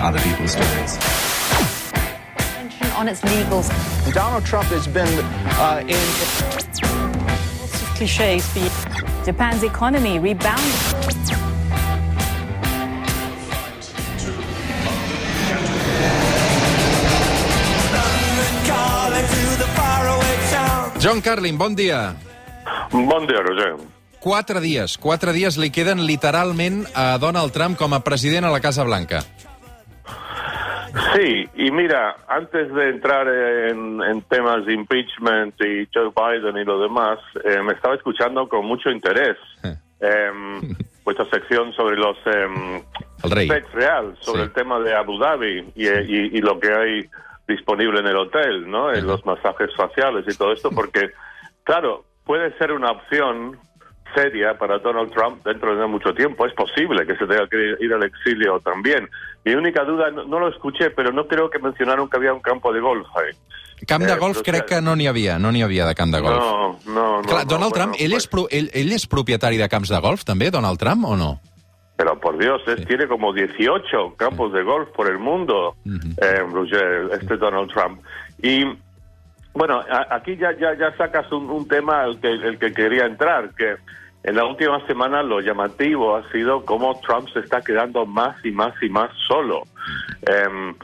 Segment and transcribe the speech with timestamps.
[0.00, 0.98] other people's stories.
[3.00, 3.68] on its legals.
[4.12, 5.08] Donald Trump has been
[5.56, 5.96] uh, in.
[7.58, 8.70] Lots of cliches for you.
[9.24, 10.60] Japan's economy rebounded.
[21.00, 22.14] John Carlin, bon dia.
[22.92, 23.80] Bon dia, Roger.
[24.20, 28.60] Quatre dies, quatre dies li queden literalment a Donald Trump com a president a la
[28.60, 29.24] Casa Blanca.
[31.14, 36.64] Sí, y mira, antes de entrar en, en temas de impeachment y Joe Biden y
[36.64, 39.36] lo demás, eh, me estaba escuchando con mucho interés
[40.00, 40.30] eh,
[41.04, 42.82] vuestra sección sobre los eh,
[43.24, 43.48] El rey.
[43.48, 44.46] sex real, sobre Sí.
[44.48, 47.04] el tema de Abu Dhabi y, y- y lo que hay
[47.46, 48.92] disponible en el hotel, ¿no?
[48.92, 51.10] En los masajes faciales y todo esto, porque,
[51.64, 53.58] claro, puede ser una opción
[54.14, 56.46] seria para Donald Trump dentro de no mucho tiempo.
[56.46, 59.08] Es posible que se tenga que ir al exilio también.
[59.44, 62.40] Mi única duda, no, no lo escuché, pero no creo que mencionaron que había un
[62.40, 63.34] campo de golf ahí.
[63.86, 65.94] Camp de Eh, golf però, crec clar, que no n'hi havia, no n'hi havia de
[65.94, 66.36] camp de golf.
[66.38, 67.22] No, no, no.
[67.22, 69.88] Clar, no, Donald bueno, Trump, ell, pues- és pro, ell, ell és propietari de camps
[69.88, 71.40] de golf, també, Donald Trump, o no?
[71.96, 77.08] Pero por Dios, es- tiene como 18 campos de golf por el mundo, eh, Roger,
[77.12, 78.00] este Donald Trump.
[78.42, 78.64] Y
[79.54, 83.06] bueno, a- aquí ya, ya, ya sacas un, un tema al que, el que quería
[83.06, 83.76] entrar, que
[84.22, 88.50] en la última semana lo llamativo ha sido cómo Trump se está quedando más y
[88.50, 89.62] más y más solo.
[90.26, 90.74] Em,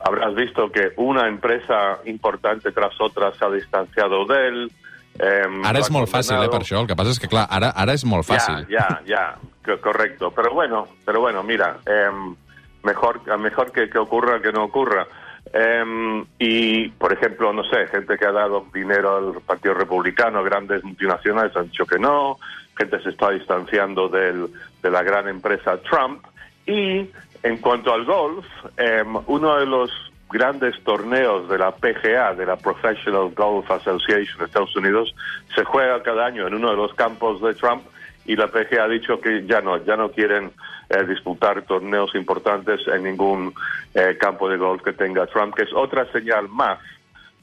[0.00, 4.72] habrás visto que una empresa importante tras otra se ha distanciado de él.
[5.18, 6.78] em, Ara és molt fàcil, eh, per això.
[6.82, 8.66] El que passa és que, clar, ara, ara és molt fàcil.
[8.68, 10.30] Ya, ya, ya, co- correcto.
[10.30, 12.36] Pero bueno, pero bueno, mira, em,
[12.84, 15.06] mejor, mejor que, que ocurra que no ocurra.
[15.54, 20.84] Em, y, por ejemplo, no sé, gente que ha dado dinero al Partido Republicano, grandes
[20.84, 22.36] multinacionales han dicho que no,
[22.76, 24.48] gente se está distanciando del,
[24.82, 26.24] de la gran empresa Trump.
[26.66, 27.08] Y
[27.42, 28.46] en cuanto al golf,
[28.76, 29.90] em, uno de los
[30.28, 35.14] grandes torneos de la PGA, de la Professional Golf Association de Estados Unidos,
[35.54, 37.84] se juega cada año en uno de los campos de Trump
[38.24, 40.50] y la PGA ha dicho que ya no, ya no quieren
[40.88, 43.54] eh, disputar torneos importantes en ningún
[43.94, 46.80] eh, campo de golf que tenga Trump, que es otra señal más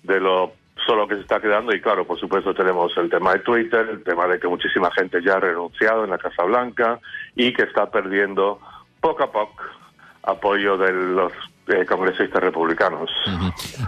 [0.04, 0.54] de lo
[0.86, 4.04] solo que se está quedando y claro, por supuesto tenemos el tema de Twitter, el
[4.04, 7.00] tema de que muchísima gente ya ha renunciado en la Casa Blanca
[7.36, 8.60] y que está perdiendo
[9.00, 9.64] poco a poco
[10.24, 11.32] apoyo de los
[11.68, 13.10] eh, congresistas republicanos.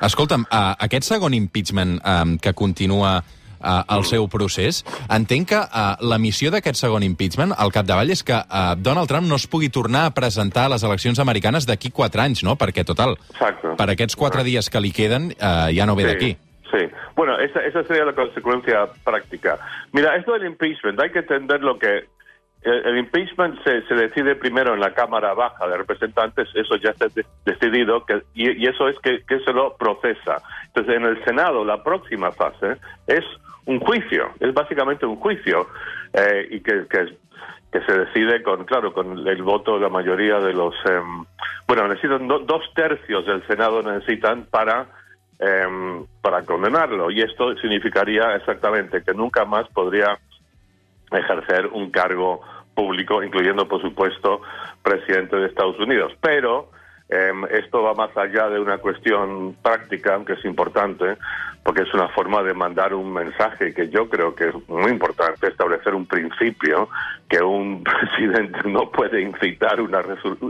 [0.02, 5.96] Escolta'm, uh, aquest segon impeachment um, que continua uh, el seu procés, entenc que uh,
[6.04, 9.72] la missió d'aquest segon impeachment, al capdavall, és que uh, Donald Trump no es pugui
[9.72, 12.58] tornar a presentar a les eleccions americanes d'aquí quatre anys, no?
[12.60, 13.76] Perquè, total, Exacto.
[13.80, 16.36] per aquests quatre dies que li queden, uh, ja no ve d'aquí.
[16.76, 16.90] Sí.
[17.16, 19.58] Bueno, esa, esa sería la consecuencia práctica.
[19.94, 22.06] Mira, esto del impeachment, hay que entender lo que...
[22.64, 27.08] El, impeachment se, se decide primero en la Cámara Baja de Representantes, eso ya está
[27.10, 30.38] de- decidido, que, y, eso es que, que se lo procesa.
[30.66, 33.24] Entonces, en el Senado, la próxima fase es
[33.68, 35.68] un juicio, es básicamente un juicio,
[36.14, 37.16] eh, y que, que,
[37.86, 40.74] se decide con, claro, con el voto de la mayoría de los...
[40.90, 41.24] em,
[41.68, 44.88] bueno, necesitan do- dos tercios del Senado necesitan para
[45.40, 47.12] em, para condenarlo.
[47.12, 50.18] Y esto significaría exactamente que nunca más podría
[51.12, 52.42] ejercer un cargo
[52.74, 54.42] público, incluyendo, por supuesto,
[54.84, 56.14] presidente de Estados Unidos.
[56.22, 56.72] Pero
[57.10, 61.18] em, esto va más allá de una cuestión práctica, aunque es importante,
[61.64, 65.48] porque es una forma de mandar un mensaje que yo creo que es muy importante,
[65.48, 66.90] establecer un principio
[67.28, 67.84] que un
[68.18, 70.02] presidente no puede incitar una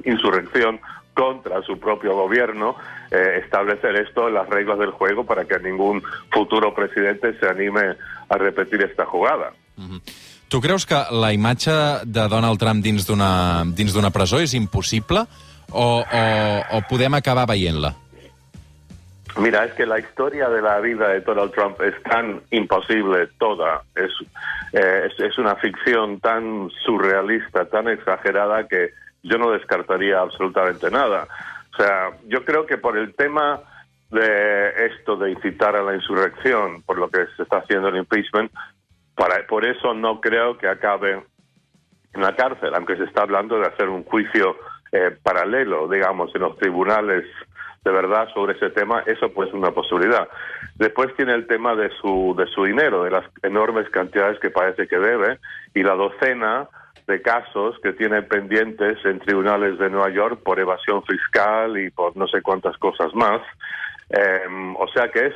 [0.04, 0.80] insurrección
[1.14, 2.76] contra su propio gobierno,
[3.10, 7.96] eh, establecer esto en las reglas del juego para que ningún futuro presidente se anime
[8.28, 9.54] a repetir esta jugada.
[10.48, 11.72] Tu creus que la imatge
[12.06, 15.26] de Donald Trump dins d'una presó és impossible
[15.72, 17.96] o, o, o acabar veient-la?
[19.38, 23.82] Mira, es que la historia de la vida de Donald Trump es tan imposible toda,
[23.94, 24.12] es,
[24.72, 28.92] eh, es, es una ficción tan surrealista, tan exagerada que
[29.24, 31.28] yo no descartaría absolutamente nada.
[31.74, 33.60] O sea, yo creo que por el tema
[34.10, 38.52] de esto de incitar a la insurrección, por lo que se está haciendo el impeachment,
[39.16, 41.22] para, por eso no creo que acabe
[42.14, 44.56] en la cárcel, aunque se está hablando de hacer un juicio
[44.92, 47.26] eh, paralelo, digamos, en los tribunales
[47.84, 50.28] de verdad sobre ese tema, eso pues es una posibilidad.
[50.76, 54.88] Después tiene el tema de su, de su dinero, de las enormes cantidades que parece
[54.88, 55.38] que debe,
[55.76, 56.68] y la docena
[57.08, 62.18] de casos que tiene pendientes en tribunales de Nueva York por evasión fiscal y por
[62.18, 63.42] no sé cuántas cosas más.
[64.10, 65.36] Eh, o sea que es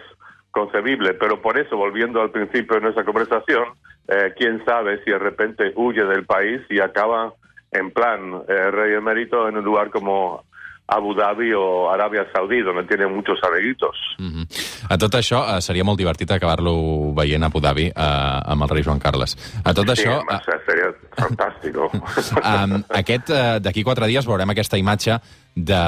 [0.50, 3.66] concebible, pero por eso, volviendo al principio de nuestra conversación,
[4.08, 7.34] eh, quién sabe si de repente huye del país y acaba
[7.72, 10.44] en plan eh, rey emérito en un lugar como
[10.90, 13.96] Abu Dhabi o Arabia Saudí, donde tiene muchos amiguitos.
[14.18, 14.46] Mm -hmm.
[14.90, 18.70] A tot això, uh, seria molt divertit acabar-lo veient a Abu Dhabi uh, amb el
[18.70, 19.38] rei Joan Carles.
[19.64, 20.18] A tot sí, això...
[20.22, 21.92] Uh, seria fantàstico.
[22.54, 25.20] um, aquest, uh, d'aquí quatre dies veurem aquesta imatge
[25.56, 25.84] de,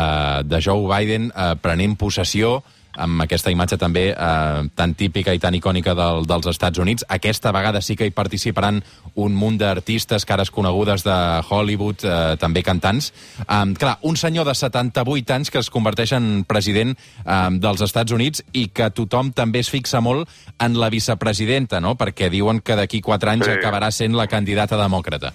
[0.46, 2.64] de Joe Biden uh, prenent possessió
[2.98, 7.06] amb aquesta imatge també eh, tan típica i tan icònica del, dels Estats Units.
[7.08, 8.82] Aquesta vegada sí que hi participaran
[9.16, 11.16] un munt d'artistes, cares conegudes de
[11.50, 13.12] Hollywood, eh, també cantants.
[13.48, 18.12] Eh, clar, un senyor de 78 anys que es converteix en president eh, dels Estats
[18.12, 20.28] Units i que tothom també es fixa molt
[20.60, 21.96] en la vicepresidenta, no?
[21.96, 23.52] perquè diuen que d'aquí 4 anys Sí.
[23.58, 25.32] acabarà sent la candidata demòcrata.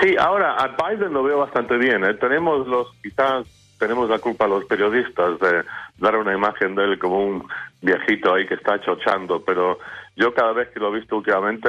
[0.00, 2.04] Sí, ahora a Biden lo veo bastante bien.
[2.04, 2.14] ¿eh?
[2.14, 3.44] Tenemos los, quizás
[3.80, 5.64] tenemos la culpa los periodistas de
[5.98, 7.48] dar una imagen de él como un
[7.80, 9.78] viejito ahí que está chochando, pero
[10.14, 11.68] yo cada vez que lo he visto últimamente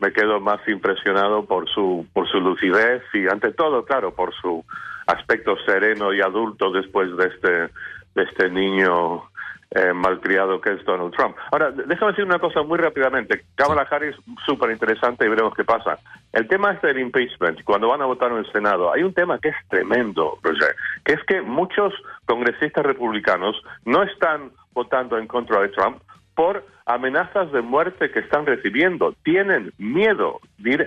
[0.00, 4.64] me quedo más impresionado por su por su lucidez y ante todo, claro, por su
[5.06, 7.52] aspecto sereno y adulto después de este
[8.14, 9.24] de este niño
[9.74, 11.36] eh, malcriado que es Donald Trump.
[11.50, 13.44] Ahora, déjame decir una cosa muy rápidamente.
[13.54, 15.98] Kamala Harris, súper interesante y veremos qué pasa.
[16.32, 19.38] El tema es del impeachment, cuando van a votar en el Senado, hay un tema
[19.38, 20.74] que es tremendo, Roger,
[21.04, 21.94] que es que muchos
[22.26, 26.02] congresistas republicanos no están votando en contra de Trump
[26.34, 29.14] por amenazas de muerte que están recibiendo.
[29.22, 30.40] Tienen miedo.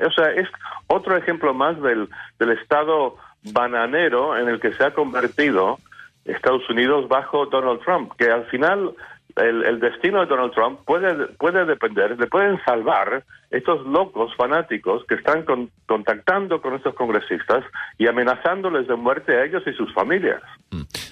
[0.08, 0.48] O sea, es
[0.88, 2.10] otro ejemplo más del,
[2.40, 3.18] del estado
[3.52, 5.80] bananero en el que se ha convertido
[6.26, 8.92] Estados Unidos bajo Donald Trump, que al final
[9.36, 15.04] el, el destino de Donald Trump puede, puede depender, le pueden salvar estos locos fanáticos
[15.08, 17.64] que están con- contactando con estos congresistas
[17.98, 20.42] y amenazándoles de muerte a ellos y sus familias.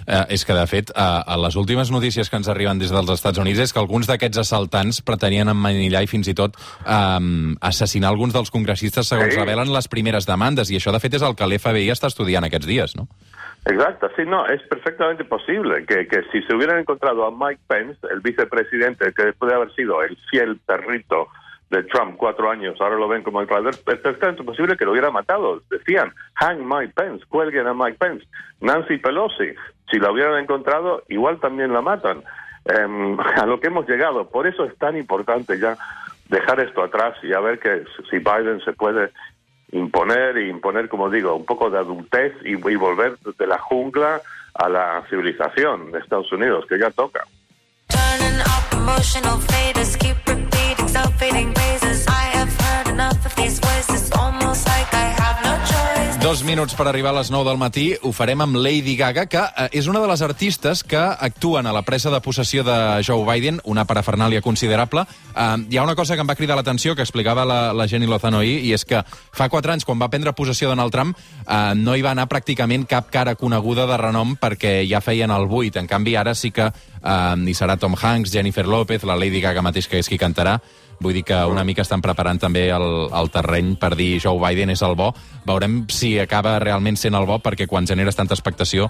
[0.05, 3.09] Eh, és que, de fet, eh, a les últimes notícies que ens arriben des dels
[3.13, 8.09] Estats Units és que alguns d'aquests assaltants pretenien emmanillar i fins i tot eh, assassinar
[8.11, 9.39] alguns dels congressistes segons Sí.
[9.39, 10.71] revelen les primeres demandes.
[10.71, 13.07] I això, de fet, és el que l'FBI està estudiant aquests dies, no?
[13.65, 17.99] Exacto, sí, no, es perfectamente posible que, que si se hubieran encontrado a Mike Pence,
[18.11, 21.29] el vicepresidente, que después de haber sido el fiel perrito
[21.69, 24.91] de Trump cuatro años, ahora lo ven como el traidor, es perfectamente posible que lo
[24.91, 25.61] hubiera matado.
[25.69, 28.27] Decían, hang Mike Pence, cuelguen a Mike Pence.
[28.59, 29.53] Nancy Pelosi,
[29.89, 32.23] si la hubieran encontrado, igual también la matan.
[32.65, 34.29] Em, a lo que hemos llegado.
[34.29, 35.77] Por eso es tan importante ya
[36.29, 39.11] dejar esto atrás y a ver que si Biden se puede
[39.73, 44.21] imponer y imponer, como digo, un poco de adultez y, y volver de la jungla
[44.53, 47.25] a la civilización de Estados Unidos, que ya toca.
[56.23, 57.81] Dos minuts per arribar a les 9 del matí.
[57.99, 61.73] Ho farem amb Lady Gaga, que eh, és una de les artistes que actuen a
[61.75, 65.03] la presa de possessió de Joe Biden, una parafernàlia considerable.
[65.35, 68.07] Eh, hi ha una cosa que em va cridar l'atenció, que explicava la, la Jenny
[68.07, 71.11] Lozano ahir, i és que fa quatre anys, quan va prendre possessió Donald Trump,
[71.43, 75.49] eh, no hi va anar pràcticament cap cara coneguda de renom perquè ja feien el
[75.51, 75.75] buit.
[75.75, 79.61] En canvi, ara sí que eh, hi serà Tom Hanks, Jennifer López, la Lady Gaga
[79.61, 80.55] mateix, que és qui cantarà.
[81.03, 84.71] Vull dir que una mica estan preparant també el, el terreny per dir Joe Biden
[84.71, 85.11] és el bo.
[85.45, 88.87] Veurem si acaba realment sent el bo, perquè quan generes tanta expectació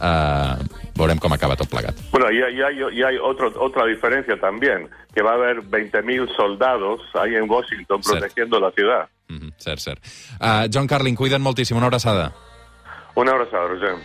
[0.00, 0.54] eh,
[0.96, 1.96] veurem com acaba tot plegat.
[2.12, 7.00] Bueno, y, hay- y hay, otro, otra diferencia también, que va a haber 20.000 soldados
[7.14, 9.08] ahí en Washington protegiendo la ciudad.
[9.28, 9.98] Mm -hmm, cert, cert.
[10.40, 11.76] Uh, John Carlin, cuida't moltíssim.
[11.76, 12.32] Una abraçada.
[13.16, 13.96] Un abrazo, Roger.